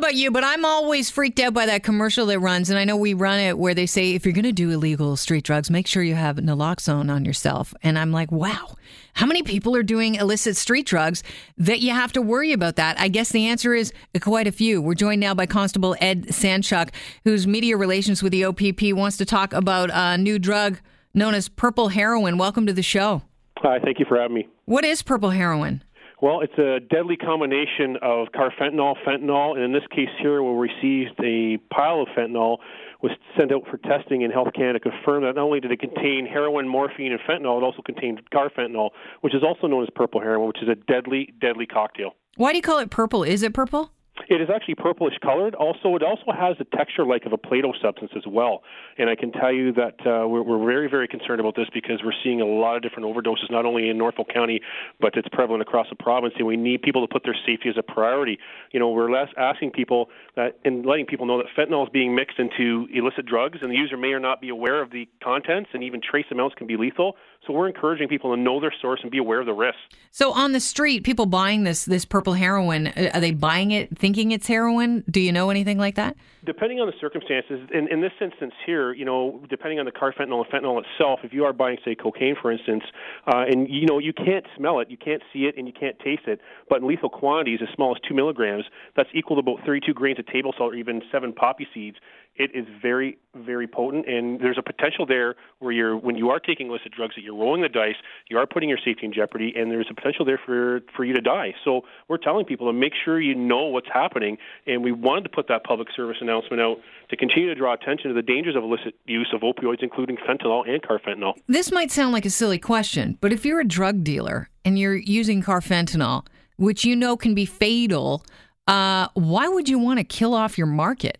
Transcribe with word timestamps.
about 0.00 0.14
you, 0.14 0.30
but 0.30 0.42
I'm 0.42 0.64
always 0.64 1.10
freaked 1.10 1.38
out 1.40 1.52
by 1.52 1.66
that 1.66 1.82
commercial 1.82 2.24
that 2.26 2.40
runs, 2.40 2.70
and 2.70 2.78
I 2.78 2.86
know 2.86 2.96
we 2.96 3.12
run 3.12 3.38
it 3.38 3.58
where 3.58 3.74
they 3.74 3.84
say 3.84 4.14
if 4.14 4.24
you're 4.24 4.32
going 4.32 4.44
to 4.44 4.52
do 4.52 4.70
illegal 4.70 5.14
street 5.14 5.44
drugs, 5.44 5.70
make 5.70 5.86
sure 5.86 6.02
you 6.02 6.14
have 6.14 6.36
naloxone 6.36 7.12
on 7.12 7.26
yourself. 7.26 7.74
And 7.82 7.98
I'm 7.98 8.10
like, 8.10 8.32
wow, 8.32 8.76
how 9.12 9.26
many 9.26 9.42
people 9.42 9.76
are 9.76 9.82
doing 9.82 10.14
illicit 10.14 10.56
street 10.56 10.86
drugs 10.86 11.22
that 11.58 11.80
you 11.80 11.90
have 11.90 12.12
to 12.12 12.22
worry 12.22 12.52
about 12.52 12.76
that? 12.76 12.98
I 12.98 13.08
guess 13.08 13.28
the 13.28 13.46
answer 13.48 13.74
is 13.74 13.92
quite 14.22 14.46
a 14.46 14.52
few. 14.52 14.80
We're 14.80 14.94
joined 14.94 15.20
now 15.20 15.34
by 15.34 15.44
Constable 15.44 15.94
Ed 16.00 16.28
Sanchuk, 16.28 16.88
whose 17.24 17.46
media 17.46 17.76
relations 17.76 18.22
with 18.22 18.32
the 18.32 18.46
OPP 18.46 18.94
wants 18.94 19.18
to 19.18 19.26
talk 19.26 19.52
about 19.52 19.90
a 19.92 20.16
new 20.16 20.38
drug 20.38 20.78
known 21.12 21.34
as 21.34 21.50
purple 21.50 21.88
heroin. 21.88 22.38
Welcome 22.38 22.64
to 22.64 22.72
the 22.72 22.82
show. 22.82 23.20
Hi, 23.58 23.78
thank 23.84 23.98
you 23.98 24.06
for 24.08 24.18
having 24.18 24.34
me. 24.34 24.48
What 24.64 24.86
is 24.86 25.02
purple 25.02 25.28
heroin? 25.28 25.84
Well, 26.22 26.40
it's 26.42 26.58
a 26.58 26.80
deadly 26.80 27.16
combination 27.16 27.96
of 28.02 28.28
carfentanil, 28.34 28.96
fentanyl, 29.06 29.54
and 29.54 29.64
in 29.64 29.72
this 29.72 29.86
case 29.90 30.10
here, 30.20 30.42
we 30.42 30.68
received 30.68 31.18
a 31.24 31.56
pile 31.72 32.02
of 32.02 32.08
fentanyl 32.08 32.58
was 33.02 33.12
sent 33.38 33.52
out 33.52 33.62
for 33.70 33.78
testing, 33.78 34.22
and 34.22 34.30
Health 34.30 34.52
Canada 34.54 34.80
confirmed 34.80 35.24
that 35.24 35.36
not 35.36 35.44
only 35.44 35.60
did 35.60 35.72
it 35.72 35.80
contain 35.80 36.26
heroin, 36.26 36.68
morphine, 36.68 37.12
and 37.12 37.20
fentanyl, 37.22 37.56
it 37.56 37.64
also 37.64 37.80
contained 37.80 38.20
carfentanil, 38.30 38.90
which 39.22 39.34
is 39.34 39.42
also 39.42 39.66
known 39.66 39.82
as 39.82 39.88
purple 39.94 40.20
heroin, 40.20 40.48
which 40.48 40.62
is 40.62 40.68
a 40.68 40.74
deadly, 40.74 41.32
deadly 41.40 41.64
cocktail. 41.64 42.10
Why 42.36 42.52
do 42.52 42.56
you 42.56 42.62
call 42.62 42.78
it 42.80 42.90
purple? 42.90 43.24
Is 43.24 43.42
it 43.42 43.54
purple? 43.54 43.90
It 44.30 44.40
is 44.40 44.48
actually 44.48 44.76
purplish 44.76 45.14
colored. 45.20 45.56
Also, 45.56 45.96
it 45.96 46.04
also 46.04 46.30
has 46.30 46.56
a 46.60 46.76
texture 46.76 47.04
like 47.04 47.26
of 47.26 47.32
a 47.32 47.36
Play-Doh 47.36 47.72
substance 47.82 48.12
as 48.16 48.22
well. 48.28 48.62
And 48.96 49.10
I 49.10 49.16
can 49.16 49.32
tell 49.32 49.52
you 49.52 49.72
that 49.72 49.98
uh, 50.06 50.28
we're, 50.28 50.42
we're 50.42 50.64
very, 50.64 50.88
very 50.88 51.08
concerned 51.08 51.40
about 51.40 51.56
this 51.56 51.66
because 51.74 51.98
we're 52.04 52.14
seeing 52.22 52.40
a 52.40 52.46
lot 52.46 52.76
of 52.76 52.82
different 52.82 53.06
overdoses, 53.06 53.50
not 53.50 53.66
only 53.66 53.88
in 53.88 53.98
Norfolk 53.98 54.28
County, 54.32 54.60
but 55.00 55.16
it's 55.16 55.26
prevalent 55.32 55.62
across 55.62 55.88
the 55.90 55.96
province. 55.96 56.34
And 56.38 56.46
we 56.46 56.56
need 56.56 56.80
people 56.80 57.04
to 57.04 57.12
put 57.12 57.24
their 57.24 57.34
safety 57.44 57.68
as 57.70 57.74
a 57.76 57.82
priority. 57.82 58.38
You 58.70 58.78
know, 58.78 58.90
we're 58.90 59.10
less 59.10 59.30
asking 59.36 59.72
people 59.72 60.10
that 60.36 60.60
and 60.64 60.86
letting 60.86 61.06
people 61.06 61.26
know 61.26 61.38
that 61.38 61.46
fentanyl 61.58 61.82
is 61.82 61.90
being 61.92 62.14
mixed 62.14 62.38
into 62.38 62.86
illicit 62.94 63.26
drugs, 63.26 63.58
and 63.62 63.72
the 63.72 63.76
user 63.76 63.96
may 63.96 64.12
or 64.12 64.20
not 64.20 64.40
be 64.40 64.48
aware 64.48 64.80
of 64.80 64.92
the 64.92 65.08
contents, 65.24 65.70
and 65.74 65.82
even 65.82 66.00
trace 66.00 66.26
amounts 66.30 66.54
can 66.54 66.68
be 66.68 66.76
lethal. 66.76 67.16
So 67.46 67.54
we're 67.54 67.68
encouraging 67.68 68.08
people 68.08 68.34
to 68.34 68.40
know 68.40 68.60
their 68.60 68.74
source 68.82 69.00
and 69.02 69.10
be 69.10 69.16
aware 69.16 69.40
of 69.40 69.46
the 69.46 69.54
risks. 69.54 69.80
So 70.10 70.32
on 70.32 70.52
the 70.52 70.60
street, 70.60 71.04
people 71.04 71.24
buying 71.24 71.64
this 71.64 71.86
this 71.86 72.04
purple 72.04 72.34
heroin, 72.34 72.88
uh, 72.88 73.10
are 73.14 73.20
they 73.20 73.30
buying 73.30 73.70
it 73.70 73.96
thinking 73.98 74.32
it's 74.32 74.46
heroin? 74.46 75.04
Do 75.10 75.20
you 75.20 75.32
know 75.32 75.48
anything 75.48 75.78
like 75.78 75.94
that? 75.94 76.16
Depending 76.44 76.80
on 76.80 76.86
the 76.86 76.92
circumstances, 77.00 77.68
in, 77.72 77.88
in 77.88 78.00
this 78.00 78.12
instance 78.20 78.54
here, 78.66 78.92
you 78.92 79.04
know, 79.04 79.40
depending 79.48 79.78
on 79.78 79.84
the 79.84 79.92
carfentanil 79.92 80.44
and 80.44 80.46
fentanyl 80.46 80.82
itself, 80.82 81.20
if 81.22 81.32
you 81.32 81.44
are 81.44 81.52
buying, 81.52 81.78
say, 81.84 81.94
cocaine, 81.94 82.34
for 82.40 82.50
instance, 82.50 82.82
uh, 83.26 83.44
and 83.48 83.68
you 83.70 83.86
know 83.86 83.98
you 83.98 84.12
can't 84.12 84.46
smell 84.56 84.80
it, 84.80 84.90
you 84.90 84.96
can't 84.96 85.22
see 85.32 85.40
it, 85.40 85.56
and 85.56 85.66
you 85.66 85.72
can't 85.72 85.98
taste 86.00 86.26
it, 86.26 86.40
but 86.68 86.82
in 86.82 86.88
lethal 86.88 87.08
quantities, 87.08 87.60
as 87.62 87.68
small 87.74 87.94
as 87.94 88.00
two 88.06 88.14
milligrams, 88.14 88.64
that's 88.96 89.10
equal 89.14 89.36
to 89.36 89.40
about 89.40 89.64
32 89.64 89.94
grains 89.94 90.18
of 90.18 90.26
table 90.26 90.52
salt 90.58 90.72
or 90.72 90.76
even 90.76 91.00
seven 91.10 91.32
poppy 91.32 91.66
seeds 91.72 91.96
it 92.36 92.50
is 92.54 92.64
very, 92.80 93.18
very 93.34 93.66
potent, 93.66 94.08
and 94.08 94.40
there's 94.40 94.56
a 94.58 94.62
potential 94.62 95.04
there 95.04 95.34
where 95.58 95.72
you're 95.72 95.96
when 95.96 96.16
you 96.16 96.30
are 96.30 96.40
taking 96.40 96.68
illicit 96.68 96.92
drugs 96.92 97.14
that 97.16 97.22
you're 97.22 97.36
rolling 97.36 97.62
the 97.62 97.68
dice, 97.68 97.96
you 98.28 98.38
are 98.38 98.46
putting 98.46 98.68
your 98.68 98.78
safety 98.78 99.04
in 99.04 99.12
jeopardy, 99.12 99.52
and 99.56 99.70
there's 99.70 99.88
a 99.90 99.94
potential 99.94 100.24
there 100.24 100.40
for 100.44 100.80
for 100.96 101.04
you 101.04 101.12
to 101.12 101.20
die. 101.20 101.54
So 101.64 101.82
we're 102.08 102.18
telling 102.18 102.46
people 102.46 102.66
to 102.68 102.72
make 102.72 102.92
sure 103.04 103.20
you 103.20 103.34
know 103.34 103.66
what's 103.66 103.88
happening, 103.92 104.38
and 104.66 104.82
we 104.82 104.92
wanted 104.92 105.24
to 105.24 105.28
put 105.28 105.48
that 105.48 105.64
public 105.64 105.88
service 105.94 106.16
announcement 106.20 106.62
out 106.62 106.78
to 107.10 107.16
continue 107.16 107.48
to 107.48 107.54
draw 107.54 107.74
attention 107.74 108.08
to 108.08 108.14
the 108.14 108.22
dangers 108.22 108.56
of 108.56 108.62
illicit 108.62 108.94
use 109.06 109.32
of 109.34 109.42
opioids, 109.42 109.82
including 109.82 110.16
fentanyl 110.16 110.68
and 110.68 110.82
carfentanil. 110.82 111.34
This 111.46 111.70
might 111.72 111.90
sound 111.90 112.12
like 112.12 112.24
a 112.24 112.30
silly 112.30 112.58
question, 112.58 113.18
but 113.20 113.32
if 113.32 113.44
you're 113.44 113.60
a 113.60 113.68
drug 113.68 114.02
dealer 114.04 114.48
and 114.64 114.78
you're 114.78 114.96
using 114.96 115.42
carfentanil, 115.42 116.26
which 116.56 116.84
you 116.84 116.94
know 116.94 117.16
can 117.16 117.34
be 117.34 117.44
fatal, 117.44 118.24
uh, 118.66 119.08
why 119.14 119.48
would 119.48 119.68
you 119.68 119.78
want 119.78 119.98
to 119.98 120.04
kill 120.04 120.34
off 120.34 120.56
your 120.56 120.66
market? 120.66 121.18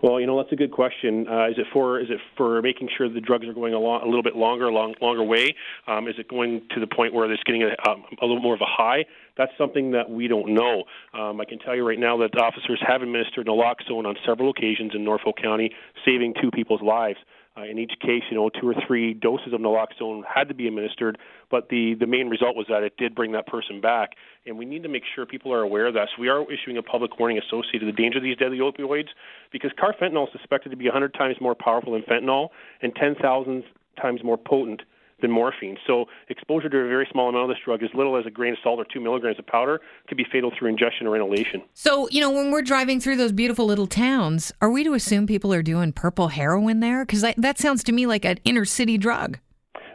Well, 0.00 0.20
you 0.20 0.26
know 0.26 0.36
that's 0.40 0.52
a 0.52 0.56
good 0.56 0.70
question. 0.70 1.26
Uh, 1.28 1.48
is 1.48 1.58
it 1.58 1.66
for 1.72 1.98
is 1.98 2.08
it 2.08 2.20
for 2.36 2.62
making 2.62 2.88
sure 2.96 3.08
the 3.08 3.20
drugs 3.20 3.46
are 3.48 3.52
going 3.52 3.74
a, 3.74 3.78
a 3.78 4.06
little 4.06 4.22
bit 4.22 4.36
longer, 4.36 4.70
long, 4.70 4.94
longer 5.00 5.24
way? 5.24 5.56
Um, 5.88 6.06
is 6.06 6.14
it 6.18 6.28
going 6.28 6.62
to 6.74 6.80
the 6.80 6.86
point 6.86 7.12
where 7.12 7.30
it's 7.32 7.42
getting 7.42 7.64
a, 7.64 7.90
um, 7.90 8.04
a 8.22 8.26
little 8.26 8.40
more 8.40 8.54
of 8.54 8.60
a 8.60 8.66
high? 8.66 9.06
That's 9.36 9.50
something 9.58 9.90
that 9.92 10.08
we 10.08 10.28
don't 10.28 10.54
know. 10.54 10.84
Um, 11.14 11.40
I 11.40 11.44
can 11.44 11.58
tell 11.58 11.74
you 11.74 11.86
right 11.86 11.98
now 11.98 12.16
that 12.18 12.38
officers 12.38 12.80
have 12.86 13.02
administered 13.02 13.48
naloxone 13.48 14.06
on 14.06 14.14
several 14.24 14.50
occasions 14.50 14.92
in 14.94 15.02
Norfolk 15.02 15.36
County, 15.42 15.72
saving 16.04 16.34
two 16.40 16.52
people's 16.52 16.82
lives. 16.82 17.18
Uh, 17.58 17.64
in 17.64 17.78
each 17.78 17.92
case, 18.00 18.22
you 18.30 18.36
know, 18.36 18.50
two 18.50 18.68
or 18.68 18.74
three 18.86 19.14
doses 19.14 19.52
of 19.52 19.60
naloxone 19.60 20.22
had 20.24 20.48
to 20.48 20.54
be 20.54 20.68
administered, 20.68 21.18
but 21.50 21.68
the, 21.70 21.94
the 21.98 22.06
main 22.06 22.28
result 22.28 22.54
was 22.54 22.66
that 22.68 22.82
it 22.82 22.96
did 22.96 23.14
bring 23.14 23.32
that 23.32 23.46
person 23.46 23.80
back. 23.80 24.10
And 24.46 24.56
we 24.56 24.64
need 24.64 24.82
to 24.84 24.88
make 24.88 25.02
sure 25.14 25.26
people 25.26 25.52
are 25.52 25.62
aware 25.62 25.86
of 25.86 25.94
that. 25.94 26.08
So 26.14 26.22
we 26.22 26.28
are 26.28 26.44
issuing 26.52 26.76
a 26.76 26.82
public 26.82 27.18
warning 27.18 27.38
associated 27.38 27.86
with 27.86 27.96
the 27.96 28.02
danger 28.02 28.18
of 28.18 28.24
these 28.24 28.36
deadly 28.36 28.58
opioids 28.58 29.08
because 29.50 29.72
carfentanil 29.72 30.24
is 30.24 30.32
suspected 30.32 30.70
to 30.70 30.76
be 30.76 30.84
100 30.84 31.14
times 31.14 31.36
more 31.40 31.54
powerful 31.54 31.94
than 31.94 32.02
fentanyl 32.02 32.50
and 32.80 32.94
10,000 32.94 33.64
times 34.00 34.22
more 34.22 34.38
potent 34.38 34.82
than 35.20 35.30
morphine. 35.30 35.76
So 35.86 36.06
exposure 36.28 36.68
to 36.68 36.78
a 36.78 36.88
very 36.88 37.08
small 37.10 37.28
amount 37.28 37.50
of 37.50 37.56
this 37.56 37.64
drug, 37.64 37.82
as 37.82 37.90
little 37.94 38.16
as 38.16 38.26
a 38.26 38.30
grain 38.30 38.52
of 38.52 38.58
salt 38.62 38.78
or 38.78 38.84
two 38.84 39.00
milligrams 39.00 39.38
of 39.38 39.46
powder, 39.46 39.80
could 40.08 40.16
be 40.16 40.26
fatal 40.30 40.52
through 40.56 40.68
ingestion 40.70 41.06
or 41.06 41.16
inhalation. 41.16 41.62
So, 41.74 42.08
you 42.10 42.20
know, 42.20 42.30
when 42.30 42.50
we're 42.50 42.62
driving 42.62 43.00
through 43.00 43.16
those 43.16 43.32
beautiful 43.32 43.66
little 43.66 43.86
towns, 43.86 44.52
are 44.60 44.70
we 44.70 44.84
to 44.84 44.94
assume 44.94 45.26
people 45.26 45.52
are 45.52 45.62
doing 45.62 45.92
purple 45.92 46.28
heroin 46.28 46.80
there? 46.80 47.04
Because 47.04 47.24
that 47.36 47.58
sounds 47.58 47.82
to 47.84 47.92
me 47.92 48.06
like 48.06 48.24
an 48.24 48.38
inner 48.44 48.64
city 48.64 48.98
drug. 48.98 49.38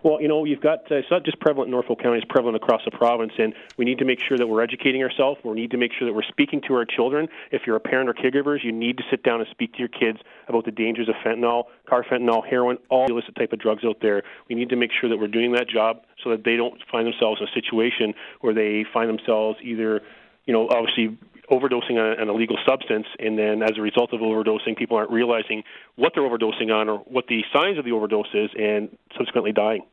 Well, 0.04 0.22
you 0.22 0.28
know, 0.28 0.44
you've 0.44 0.60
got 0.60 0.92
uh, 0.92 0.96
it's 0.96 1.10
not 1.10 1.24
just 1.24 1.40
prevalent 1.40 1.70
in 1.70 1.72
Norfolk 1.72 2.04
County; 2.04 2.18
it's 2.18 2.28
prevalent 2.30 2.58
across 2.58 2.82
the 2.84 2.92
province, 2.92 3.32
and 3.40 3.54
we 3.78 3.86
need 3.86 4.00
to 4.00 4.06
make 4.06 4.20
sure 4.20 4.38
that 4.38 4.46
we're 4.46 4.62
educating 4.62 5.02
ourselves. 5.02 5.40
We 5.46 5.54
need 5.54 5.72
to 5.72 5.78
make 5.78 5.92
sure 5.98 6.06
that 6.06 6.14
we're 6.14 6.24
speaking 6.24 6.62
to 6.68 6.74
our 6.74 6.84
children. 6.84 7.30
If 7.52 7.62
you're 7.66 7.78
a 7.78 7.80
parent 7.80 8.10
or 8.10 8.14
caregivers, 8.14 8.66
you 8.66 8.74
need 8.74 8.98
to 8.98 9.04
sit 9.10 9.24
down 9.24 9.40
and 9.40 9.48
speak 9.50 9.72
to 9.74 9.80
your 9.80 9.88
kids 9.88 10.20
about 10.50 10.66
the 10.66 10.72
dangers 10.72 11.08
of 11.08 11.16
fentanyl, 11.26 11.66
carfentanil, 11.90 12.46
heroin, 12.46 12.80
all 12.90 13.08
the 13.08 13.14
illicit 13.14 13.36
type 13.36 13.54
of 13.54 13.60
drugs 13.60 13.86
out 13.86 14.00
there. 14.02 14.24
We 14.50 14.56
need 14.56 14.70
to 14.70 14.76
make 14.76 14.92
sure 14.92 15.10
that 15.10 15.18
we're 15.18 15.28
doing 15.28 15.54
that 15.54 15.70
job 15.70 16.02
so 16.22 16.32
that 16.32 16.44
they 16.44 16.58
don't 16.58 16.82
find 16.92 17.08
themselves 17.08 17.40
in 17.40 17.48
a 17.48 17.52
situation 17.54 18.14
where 18.42 18.54
they 18.54 18.86
find 18.94 19.08
themselves 19.08 19.58
either, 19.64 20.02
you 20.46 20.52
know, 20.54 20.68
obviously 20.70 21.18
overdosing 21.50 21.92
on 21.92 22.20
an 22.20 22.28
illegal 22.28 22.58
substance, 22.68 23.08
and 23.20 23.40
then 23.40 23.64
as 23.64 23.78
a 23.78 23.82
result 23.82 24.12
of 24.12 24.20
overdosing, 24.20 24.76
people 24.78 24.98
aren't 24.98 25.12
realizing 25.12 25.64
what 25.96 26.12
they're 26.14 26.24
overdosing 26.24 26.74
on 26.74 26.90
or 26.90 27.00
what 27.00 27.28
the 27.28 27.42
signs 27.54 27.78
of 27.78 27.86
the 27.86 27.92
overdose 27.92 28.28
is, 28.34 28.50
and 28.60 28.90
subsequently 29.18 29.54
dying. 29.54 29.84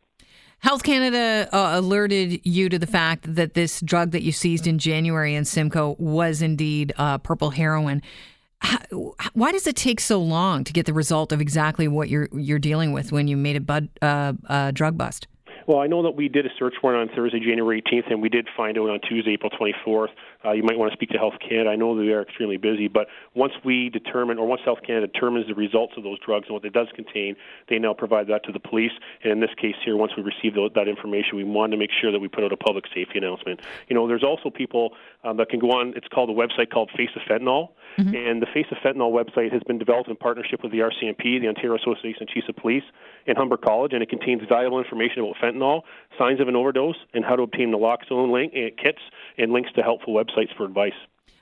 Health 0.60 0.82
Canada 0.82 1.48
uh, 1.52 1.70
alerted 1.78 2.40
you 2.44 2.68
to 2.68 2.78
the 2.78 2.86
fact 2.86 3.34
that 3.34 3.54
this 3.54 3.80
drug 3.80 4.10
that 4.10 4.22
you 4.22 4.30
seized 4.30 4.66
in 4.66 4.78
January 4.78 5.34
in 5.34 5.46
Simcoe 5.46 5.96
was 5.98 6.42
indeed 6.42 6.92
uh, 6.98 7.16
purple 7.16 7.50
heroin. 7.50 8.02
How, 8.58 8.78
why 9.32 9.52
does 9.52 9.66
it 9.66 9.74
take 9.74 10.00
so 10.00 10.20
long 10.20 10.64
to 10.64 10.72
get 10.74 10.84
the 10.84 10.92
result 10.92 11.32
of 11.32 11.40
exactly 11.40 11.88
what 11.88 12.10
you're 12.10 12.28
you're 12.32 12.58
dealing 12.58 12.92
with 12.92 13.10
when 13.10 13.26
you 13.26 13.38
made 13.38 13.56
a 13.56 13.60
bud, 13.60 13.88
uh, 14.02 14.70
drug 14.72 14.98
bust? 14.98 15.26
Well, 15.66 15.78
I 15.78 15.86
know 15.86 16.02
that 16.02 16.16
we 16.16 16.28
did 16.28 16.44
a 16.46 16.50
search 16.58 16.74
warrant 16.82 17.10
on 17.10 17.16
Thursday, 17.16 17.38
January 17.38 17.80
18th, 17.80 18.10
and 18.10 18.20
we 18.20 18.28
did 18.28 18.48
find 18.56 18.76
out 18.76 18.90
on 18.90 19.00
Tuesday, 19.08 19.34
April 19.34 19.50
24th. 19.50 20.08
Uh, 20.44 20.52
you 20.52 20.62
might 20.62 20.78
want 20.78 20.90
to 20.90 20.96
speak 20.96 21.10
to 21.10 21.18
Health 21.18 21.34
Canada. 21.46 21.68
I 21.68 21.76
know 21.76 21.96
that 21.96 22.04
they 22.04 22.12
are 22.12 22.22
extremely 22.22 22.56
busy, 22.56 22.88
but 22.88 23.08
once 23.34 23.52
we 23.62 23.90
determine, 23.90 24.38
or 24.38 24.46
once 24.46 24.62
Health 24.64 24.78
Canada 24.86 25.06
determines 25.06 25.46
the 25.46 25.54
results 25.54 25.94
of 25.96 26.02
those 26.02 26.18
drugs 26.24 26.46
and 26.48 26.54
what 26.54 26.64
it 26.64 26.72
does 26.72 26.88
contain, 26.94 27.36
they 27.68 27.78
now 27.78 27.92
provide 27.92 28.26
that 28.28 28.44
to 28.44 28.52
the 28.52 28.58
police. 28.58 28.92
And 29.22 29.32
in 29.32 29.40
this 29.40 29.50
case 29.60 29.76
here, 29.84 29.96
once 29.96 30.12
we 30.16 30.22
receive 30.22 30.54
that 30.54 30.88
information, 30.88 31.36
we 31.36 31.44
want 31.44 31.72
to 31.72 31.76
make 31.76 31.90
sure 32.00 32.10
that 32.10 32.20
we 32.20 32.28
put 32.28 32.42
out 32.42 32.52
a 32.52 32.56
public 32.56 32.86
safety 32.94 33.18
announcement. 33.18 33.60
You 33.88 33.94
know, 33.94 34.08
there's 34.08 34.24
also 34.24 34.48
people 34.48 34.94
um, 35.24 35.36
that 35.36 35.50
can 35.50 35.60
go 35.60 35.72
on. 35.72 35.92
It's 35.94 36.08
called 36.08 36.30
a 36.30 36.32
website 36.32 36.70
called 36.70 36.90
Face 36.96 37.10
of 37.14 37.22
Fentanyl, 37.28 37.68
mm-hmm. 37.98 38.14
and 38.14 38.40
the 38.40 38.46
Face 38.46 38.66
of 38.70 38.78
Fentanyl 38.78 39.12
website 39.12 39.52
has 39.52 39.62
been 39.64 39.78
developed 39.78 40.08
in 40.08 40.16
partnership 40.16 40.62
with 40.62 40.72
the 40.72 40.78
RCMP, 40.78 41.40
the 41.40 41.48
Ontario 41.48 41.76
Association 41.76 42.22
of 42.22 42.28
Chiefs 42.28 42.48
of 42.48 42.56
Police, 42.56 42.84
and 43.26 43.36
Humber 43.36 43.58
College, 43.58 43.92
and 43.92 44.02
it 44.02 44.08
contains 44.08 44.40
valuable 44.48 44.78
information 44.78 45.20
about 45.20 45.36
fentanyl, 45.36 45.82
signs 46.18 46.40
of 46.40 46.48
an 46.48 46.56
overdose, 46.56 46.96
and 47.12 47.24
how 47.24 47.36
to 47.36 47.42
obtain 47.42 47.72
naloxone 47.72 48.32
link, 48.32 48.54
uh, 48.56 48.74
kits 48.82 49.00
and 49.36 49.52
links 49.52 49.70
to 49.72 49.82
helpful 49.82 50.14
websites 50.14 50.29
for 50.56 50.64
advice. 50.64 50.92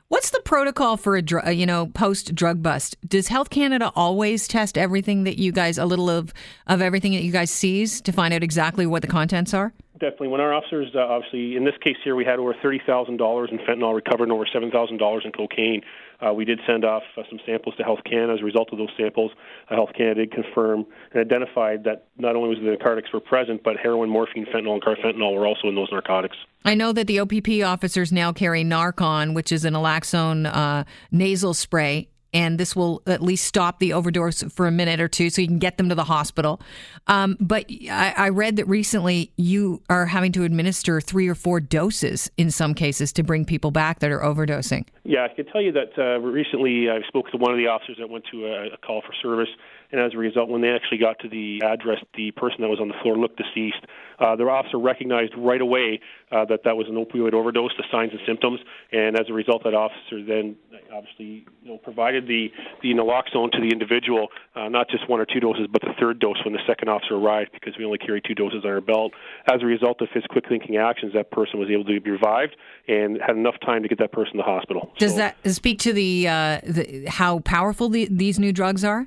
What's 0.09 0.31
the 0.31 0.41
protocol 0.41 0.97
for 0.97 1.16
a 1.16 1.53
you 1.53 1.66
know 1.66 1.87
post 1.87 2.34
drug 2.34 2.62
bust? 2.62 2.97
Does 3.07 3.28
Health 3.28 3.51
Canada 3.51 3.92
always 3.95 4.48
test 4.48 4.78
everything 4.78 5.24
that 5.24 5.39
you 5.39 5.53
guys 5.53 5.77
a 5.77 5.84
little 5.84 6.09
of 6.09 6.33
of 6.66 6.80
everything 6.80 7.12
that 7.12 7.22
you 7.22 7.33
guys 7.33 7.51
seize 7.51 8.01
to 8.03 8.12
find 8.12 8.33
out 8.33 8.42
exactly 8.42 8.86
what 8.86 9.03
the 9.03 9.09
contents 9.09 9.53
are? 9.53 9.74
Definitely. 9.98 10.28
When 10.28 10.41
our 10.41 10.54
officers, 10.54 10.91
uh, 10.95 11.00
obviously, 11.00 11.56
in 11.56 11.65
this 11.65 11.74
case 11.83 11.97
here, 12.04 12.15
we 12.15 12.24
had 12.24 12.39
over 12.39 12.54
thirty 12.62 12.80
thousand 12.86 13.16
dollars 13.16 13.48
in 13.50 13.59
fentanyl 13.59 13.95
recovered 13.95 14.24
and 14.24 14.33
over 14.33 14.47
seven 14.53 14.71
thousand 14.71 14.98
dollars 14.98 15.22
in 15.24 15.33
cocaine. 15.33 15.83
Uh, 16.21 16.33
we 16.33 16.45
did 16.45 16.60
send 16.66 16.84
off 16.84 17.03
uh, 17.16 17.22
some 17.28 17.41
samples 17.45 17.74
to 17.77 17.83
Health 17.83 18.00
Canada. 18.04 18.34
As 18.34 18.41
a 18.41 18.45
result 18.45 18.68
of 18.71 18.78
those 18.78 18.91
samples, 18.97 19.33
uh, 19.68 19.74
Health 19.74 19.91
Canada 19.97 20.27
did 20.27 20.33
confirm 20.33 20.86
and 21.12 21.21
identified 21.21 21.83
that 21.84 22.06
not 22.16 22.36
only 22.36 22.48
was 22.48 22.59
the 22.59 22.65
narcotics 22.65 23.12
were 23.12 23.21
present, 23.21 23.62
but 23.65 23.77
heroin, 23.77 24.09
morphine, 24.09 24.47
fentanyl, 24.47 24.74
and 24.74 24.83
carfentanil 24.83 25.34
were 25.34 25.47
also 25.47 25.66
in 25.68 25.74
those 25.74 25.89
narcotics. 25.91 26.36
I 26.65 26.74
know 26.74 26.92
that 26.92 27.09
the 27.09 27.18
OPP 27.18 27.65
officers 27.65 28.12
now 28.12 28.33
carry 28.33 28.65
Narcan, 28.65 29.34
which 29.34 29.50
is 29.50 29.65
an 29.65 29.74
naloxone 29.74 30.47
uh, 30.47 30.84
nasal 31.10 31.54
spray 31.54 32.09
and 32.33 32.59
this 32.59 32.77
will 32.77 33.03
at 33.07 33.22
least 33.22 33.47
stop 33.47 33.78
the 33.78 33.92
overdose 33.92 34.42
for 34.42 34.66
a 34.66 34.71
minute 34.71 35.01
or 35.01 35.09
two 35.09 35.30
so 35.30 35.41
you 35.41 35.48
can 35.48 35.59
get 35.59 35.78
them 35.78 35.89
to 35.89 35.95
the 35.95 36.04
hospital. 36.04 36.60
Um, 37.07 37.36
but 37.41 37.66
I, 37.91 38.15
I, 38.16 38.28
read 38.28 38.57
that 38.57 38.69
recently 38.69 39.33
you 39.36 39.83
are 39.89 40.07
having 40.07 40.33
to 40.33 40.45
administer 40.45 41.01
three 41.01 41.27
or 41.27 41.34
four 41.34 41.60
doses 41.60 42.30
in 42.36 42.51
some 42.51 42.75
cases 42.75 43.13
to 43.15 43.22
bring 43.22 43.45
people 43.45 43.71
back 43.71 44.01
that 44.01 44.10
are 44.10 44.21
overdosing. 44.21 44.84
Yeah, 45.04 45.27
I 45.30 45.34
can 45.34 45.47
tell 45.47 45.63
you 45.63 45.72
that 45.72 45.98
uh, 45.98 46.21
recently 46.21 46.91
I 46.91 47.01
spoke 47.09 47.30
to 47.30 47.39
one 47.39 47.53
of 47.53 47.59
the 47.59 47.66
officers 47.66 47.97
that 47.98 48.10
went 48.10 48.25
to 48.31 48.47
a, 48.47 48.74
a 48.74 48.77
call 48.77 49.01
for 49.01 49.15
service, 49.22 49.48
and 49.91 50.01
as 50.01 50.13
a 50.13 50.19
result, 50.19 50.51
when 50.51 50.60
they 50.60 50.69
actually 50.69 50.98
got 50.98 51.19
to 51.21 51.28
the 51.31 51.63
address, 51.65 51.98
the 52.15 52.31
person 52.33 52.60
that 52.60 52.69
was 52.69 52.78
on 52.78 52.89
the 52.89 52.95
floor 53.03 53.16
looked 53.16 53.39
deceased. 53.39 53.86
Uh, 54.19 54.36
their 54.36 54.51
officer 54.51 54.78
recognized 54.78 55.33
right 55.36 55.63
away 55.63 56.01
uh, 56.31 56.45
that 56.45 56.60
that 56.65 56.77
was 56.77 56.89
an 56.89 56.97
opioid 56.97 57.33
overdose, 57.33 57.71
the 57.78 57.84
signs 57.91 58.13
and 58.13 58.21
symptoms, 58.27 58.60
and 58.92 59.19
as 59.19 59.31
a 59.31 59.33
result, 59.33 59.65
that 59.65 59.72
officer 59.72 60.22
then 60.22 60.57
obviously 60.92 61.47
you 61.63 61.71
know, 61.71 61.78
provided 61.78 62.17
the, 62.26 62.50
the 62.82 62.94
naloxone 62.94 63.50
to 63.53 63.60
the 63.60 63.68
individual, 63.68 64.28
uh, 64.56 64.68
not 64.68 64.88
just 64.91 65.09
one 65.09 65.20
or 65.20 65.26
two 65.26 65.41
doses, 65.41 65.66
but 65.70 65.82
the 65.82 65.92
third 66.00 66.18
dose 66.18 66.42
when 66.44 66.54
the 66.54 66.60
second 66.66 66.88
officer 66.88 67.15
arrived, 67.15 67.50
because 67.53 67.74
we 67.78 67.84
only 67.84 67.98
carry 67.98 68.20
two 68.20 68.34
doses 68.34 68.62
on 68.65 68.70
our 68.70 68.80
belt. 68.80 69.12
As 69.53 69.62
a 69.62 69.66
result 69.66 70.00
of 70.00 70.09
his 70.12 70.24
quick 70.30 70.44
thinking 70.48 70.76
actions, 70.76 71.12
that 71.15 71.30
person 71.30 71.60
was 71.60 71.68
able 71.70 71.84
to 71.84 72.00
be 72.00 72.10
revived 72.10 72.56
and 72.88 73.20
had 73.20 73.36
enough 73.36 73.56
time 73.65 73.82
to 73.82 73.88
get 73.88 73.98
that 73.98 74.12
person 74.12 74.32
to 74.32 74.38
the 74.38 74.42
hospital. 74.42 74.92
Does 74.98 75.12
so, 75.12 75.18
that 75.18 75.36
speak 75.53 75.78
to 75.80 75.92
the, 75.92 76.28
uh, 76.28 76.60
the 76.65 77.06
how 77.09 77.41
powerful 77.41 77.88
the, 77.88 78.09
these 78.10 78.38
new 78.38 78.53
drugs 78.53 78.84
are? 78.84 79.06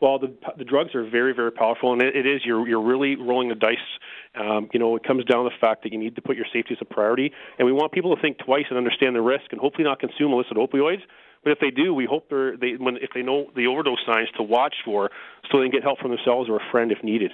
Well, 0.00 0.18
the 0.18 0.34
the 0.58 0.64
drugs 0.64 0.94
are 0.94 1.08
very 1.08 1.32
very 1.32 1.52
powerful, 1.52 1.92
and 1.92 2.02
it, 2.02 2.14
it 2.14 2.26
is 2.26 2.42
you're 2.44 2.68
you're 2.68 2.82
really 2.82 3.16
rolling 3.16 3.48
the 3.48 3.54
dice. 3.54 3.76
Um, 4.34 4.68
you 4.72 4.78
know, 4.78 4.96
it 4.96 5.04
comes 5.04 5.24
down 5.24 5.44
to 5.44 5.50
the 5.50 5.56
fact 5.58 5.82
that 5.84 5.92
you 5.92 5.98
need 5.98 6.16
to 6.16 6.22
put 6.22 6.36
your 6.36 6.44
safety 6.52 6.74
as 6.74 6.78
a 6.80 6.84
priority, 6.84 7.32
and 7.58 7.64
we 7.64 7.72
want 7.72 7.92
people 7.92 8.14
to 8.14 8.20
think 8.20 8.38
twice 8.38 8.66
and 8.68 8.76
understand 8.76 9.16
the 9.16 9.22
risk, 9.22 9.44
and 9.52 9.60
hopefully 9.60 9.84
not 9.84 9.98
consume 9.98 10.32
illicit 10.32 10.56
opioids. 10.56 11.00
But 11.46 11.52
if 11.52 11.60
they 11.60 11.70
do, 11.70 11.94
we 11.94 12.06
hope 12.06 12.28
they're 12.28 12.56
they 12.56 12.72
when 12.72 12.96
if 12.96 13.10
they 13.14 13.22
know 13.22 13.46
the 13.54 13.68
overdose 13.68 14.04
signs 14.04 14.28
to 14.36 14.42
watch 14.42 14.74
for, 14.84 15.10
so 15.48 15.58
they 15.58 15.66
can 15.66 15.70
get 15.70 15.84
help 15.84 16.00
from 16.00 16.10
themselves 16.10 16.50
or 16.50 16.56
a 16.56 16.70
friend 16.72 16.90
if 16.90 17.04
needed. 17.04 17.30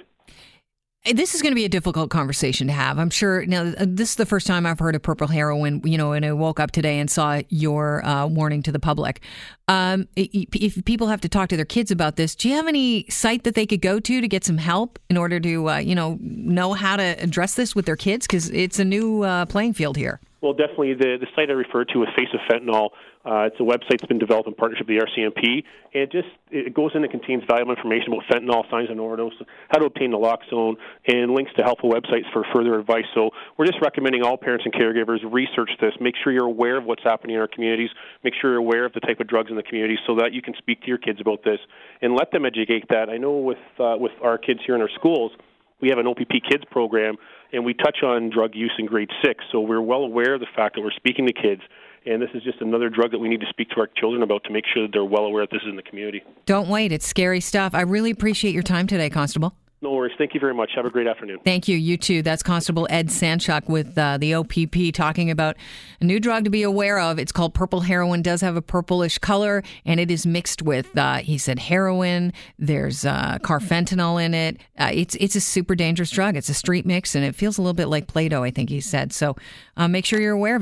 This 1.11 1.33
is 1.33 1.41
going 1.41 1.51
to 1.51 1.55
be 1.55 1.65
a 1.65 1.69
difficult 1.69 2.11
conversation 2.11 2.67
to 2.67 2.73
have. 2.73 2.99
I'm 2.99 3.09
sure. 3.09 3.43
Now, 3.47 3.63
uh, 3.63 3.85
this 3.87 4.11
is 4.11 4.15
the 4.17 4.27
first 4.27 4.45
time 4.45 4.67
I've 4.67 4.77
heard 4.77 4.93
of 4.93 5.01
purple 5.01 5.25
heroin. 5.25 5.81
You 5.83 5.97
know, 5.97 6.11
and 6.11 6.23
I 6.23 6.31
woke 6.33 6.59
up 6.59 6.69
today 6.69 6.99
and 6.99 7.09
saw 7.09 7.41
your 7.49 8.05
uh, 8.05 8.27
warning 8.27 8.61
to 8.61 8.71
the 8.71 8.79
public. 8.79 9.19
Um, 9.67 10.07
if 10.15 10.85
people 10.85 11.07
have 11.07 11.21
to 11.21 11.27
talk 11.27 11.49
to 11.49 11.55
their 11.55 11.65
kids 11.65 11.89
about 11.89 12.15
this, 12.15 12.35
do 12.35 12.49
you 12.49 12.55
have 12.55 12.67
any 12.67 13.09
site 13.09 13.45
that 13.45 13.55
they 13.55 13.65
could 13.65 13.81
go 13.81 13.99
to 13.99 14.21
to 14.21 14.27
get 14.27 14.43
some 14.43 14.59
help 14.59 14.99
in 15.09 15.17
order 15.17 15.39
to, 15.39 15.69
uh, 15.71 15.77
you 15.77 15.95
know, 15.95 16.19
know 16.21 16.73
how 16.73 16.97
to 16.97 17.15
address 17.19 17.55
this 17.55 17.73
with 17.73 17.87
their 17.87 17.95
kids? 17.95 18.27
Because 18.27 18.51
it's 18.51 18.77
a 18.77 18.85
new 18.85 19.23
uh, 19.23 19.47
playing 19.47 19.73
field 19.73 19.97
here. 19.97 20.21
Well, 20.43 20.51
definitely. 20.51 20.93
The, 20.95 21.15
the 21.23 21.27
site 21.37 21.49
I 21.49 21.53
referred 21.53 21.87
to 21.93 22.03
is 22.03 22.09
Face 22.17 22.27
of 22.33 22.41
Fentanyl. 22.51 22.89
Uh, 23.23 23.47
it's 23.47 23.55
a 23.61 23.63
website 23.63 24.03
that's 24.03 24.07
been 24.07 24.19
developed 24.19 24.45
in 24.45 24.53
partnership 24.53 24.89
with 24.89 24.99
the 24.99 25.05
RCMP, 25.07 25.63
and 25.93 26.03
it 26.03 26.11
just 26.11 26.27
it 26.51 26.73
goes 26.73 26.91
in 26.95 27.01
and 27.01 27.09
contains 27.09 27.43
valuable 27.47 27.71
information 27.71 28.11
about 28.11 28.27
fentanyl, 28.27 28.69
signs 28.69 28.89
of 28.89 28.99
overdose, 28.99 29.31
how 29.69 29.79
to 29.79 29.85
obtain 29.85 30.11
naloxone, 30.11 30.75
and 31.07 31.31
links 31.31 31.53
to 31.55 31.63
helpful 31.63 31.89
websites 31.89 32.29
for 32.33 32.43
further 32.53 32.77
advice. 32.77 33.05
So 33.15 33.29
we're 33.55 33.67
just 33.67 33.79
recommending 33.81 34.23
all 34.23 34.35
parents 34.35 34.65
and 34.65 34.73
caregivers 34.73 35.19
research 35.23 35.71
this. 35.79 35.93
Make 36.01 36.15
sure 36.21 36.33
you're 36.33 36.43
aware 36.43 36.75
of 36.75 36.83
what's 36.83 37.03
happening 37.03 37.37
in 37.37 37.41
our 37.41 37.47
communities. 37.47 37.91
Make 38.25 38.33
sure 38.41 38.51
you're 38.51 38.59
aware 38.59 38.83
of 38.83 38.91
the 38.91 38.99
type 38.99 39.21
of 39.21 39.27
drugs 39.27 39.49
in 39.49 39.55
the 39.55 39.63
community, 39.63 39.97
so 40.05 40.15
that 40.17 40.33
you 40.33 40.41
can 40.41 40.55
speak 40.57 40.81
to 40.81 40.87
your 40.87 40.97
kids 40.97 41.21
about 41.21 41.45
this 41.45 41.59
and 42.01 42.15
let 42.15 42.33
them 42.33 42.45
educate 42.45 42.89
that. 42.89 43.09
I 43.09 43.15
know 43.15 43.37
with 43.37 43.63
uh, 43.79 43.95
with 43.97 44.11
our 44.21 44.37
kids 44.37 44.59
here 44.65 44.75
in 44.75 44.81
our 44.81 44.91
schools 44.99 45.31
we 45.83 45.89
have 45.89 45.99
an 45.99 46.07
OPP 46.07 46.31
Kids 46.49 46.63
program, 46.71 47.17
and 47.51 47.65
we 47.65 47.73
touch 47.73 48.03
on 48.03 48.29
drug 48.29 48.55
use 48.55 48.71
in 48.79 48.85
grade 48.85 49.09
six. 49.21 49.43
So 49.51 49.59
we're 49.59 49.81
well 49.81 50.03
aware 50.03 50.33
of 50.33 50.39
the 50.39 50.47
fact 50.55 50.75
that 50.75 50.81
we're 50.81 50.91
speaking 50.91 51.27
to 51.27 51.33
kids. 51.33 51.61
And 52.05 52.21
this 52.21 52.29
is 52.33 52.41
just 52.41 52.61
another 52.61 52.89
drug 52.89 53.11
that 53.11 53.19
we 53.19 53.27
need 53.27 53.41
to 53.41 53.49
speak 53.49 53.69
to 53.71 53.81
our 53.81 53.87
children 53.97 54.23
about 54.23 54.45
to 54.45 54.49
make 54.49 54.63
sure 54.73 54.83
that 54.83 54.93
they're 54.93 55.03
well 55.03 55.25
aware 55.25 55.43
that 55.43 55.51
this 55.51 55.61
is 55.61 55.69
in 55.69 55.75
the 55.75 55.83
community. 55.83 56.23
Don't 56.45 56.69
wait. 56.69 56.93
It's 56.93 57.05
scary 57.05 57.41
stuff. 57.41 57.73
I 57.75 57.81
really 57.81 58.11
appreciate 58.11 58.53
your 58.53 58.63
time 58.63 58.87
today, 58.87 59.09
Constable. 59.09 59.55
No 59.83 59.91
worries. 59.91 60.13
Thank 60.17 60.33
you 60.33 60.39
very 60.39 60.53
much. 60.53 60.71
Have 60.77 60.85
a 60.85 60.89
great 60.89 61.07
afternoon. 61.07 61.39
Thank 61.43 61.67
you. 61.67 61.75
You 61.75 61.97
too. 61.97 62.21
That's 62.21 62.41
Constable 62.41 62.87
Ed 62.89 63.09
Sanchuk 63.09 63.67
with 63.67 63.97
uh, 63.97 64.17
the 64.17 64.33
OPP 64.33 64.93
talking 64.93 65.29
about 65.29 65.57
a 65.99 66.05
new 66.05 66.21
drug 66.21 66.45
to 66.45 66.49
be 66.49 66.63
aware 66.63 66.99
of. 66.99 67.19
It's 67.19 67.33
called 67.33 67.53
purple 67.53 67.81
heroin. 67.81 68.21
Does 68.21 68.39
have 68.39 68.55
a 68.55 68.61
purplish 68.61 69.17
color, 69.17 69.61
and 69.83 69.99
it 69.99 70.09
is 70.09 70.25
mixed 70.25 70.61
with, 70.61 70.97
uh, 70.97 71.17
he 71.17 71.37
said, 71.37 71.59
heroin. 71.59 72.31
There's 72.57 73.03
uh, 73.03 73.39
carfentanil 73.41 74.23
in 74.23 74.33
it. 74.33 74.57
Uh, 74.79 74.91
it's 74.93 75.15
it's 75.15 75.35
a 75.35 75.41
super 75.41 75.75
dangerous 75.75 76.11
drug. 76.11 76.37
It's 76.37 76.47
a 76.47 76.53
street 76.53 76.85
mix, 76.85 77.13
and 77.13 77.25
it 77.25 77.35
feels 77.35 77.57
a 77.57 77.61
little 77.61 77.73
bit 77.73 77.89
like 77.89 78.07
Play-Doh. 78.07 78.41
I 78.41 78.51
think 78.51 78.69
he 78.69 78.79
said. 78.79 79.11
So 79.11 79.35
uh, 79.75 79.89
make 79.89 80.05
sure 80.05 80.21
you're 80.21 80.31
aware 80.31 80.55
of 80.55 80.61